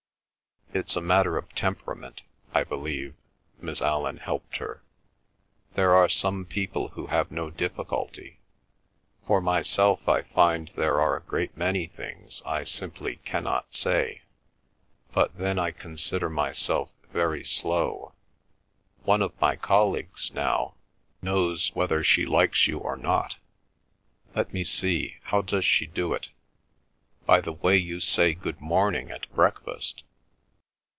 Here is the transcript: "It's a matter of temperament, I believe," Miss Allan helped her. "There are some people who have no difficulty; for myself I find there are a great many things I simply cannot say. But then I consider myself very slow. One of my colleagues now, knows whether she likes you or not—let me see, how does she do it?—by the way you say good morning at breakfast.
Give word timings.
"It's 0.73 0.95
a 0.95 1.01
matter 1.01 1.35
of 1.37 1.53
temperament, 1.53 2.23
I 2.53 2.63
believe," 2.63 3.13
Miss 3.59 3.81
Allan 3.81 4.15
helped 4.15 4.55
her. 4.59 4.81
"There 5.73 5.93
are 5.93 6.07
some 6.07 6.45
people 6.45 6.87
who 6.87 7.07
have 7.07 7.29
no 7.29 7.49
difficulty; 7.49 8.39
for 9.27 9.41
myself 9.41 10.07
I 10.07 10.21
find 10.21 10.71
there 10.77 11.01
are 11.01 11.17
a 11.17 11.23
great 11.23 11.57
many 11.57 11.87
things 11.87 12.41
I 12.45 12.63
simply 12.63 13.17
cannot 13.25 13.75
say. 13.75 14.21
But 15.11 15.37
then 15.37 15.59
I 15.59 15.71
consider 15.71 16.29
myself 16.29 16.89
very 17.11 17.43
slow. 17.43 18.13
One 19.03 19.21
of 19.21 19.37
my 19.41 19.57
colleagues 19.57 20.31
now, 20.33 20.75
knows 21.21 21.75
whether 21.75 22.01
she 22.01 22.25
likes 22.25 22.65
you 22.65 22.79
or 22.79 22.95
not—let 22.95 24.53
me 24.53 24.63
see, 24.63 25.17
how 25.23 25.41
does 25.41 25.65
she 25.65 25.85
do 25.85 26.13
it?—by 26.13 27.41
the 27.41 27.51
way 27.51 27.75
you 27.75 27.99
say 27.99 28.33
good 28.33 28.61
morning 28.61 29.11
at 29.11 29.29
breakfast. 29.35 30.03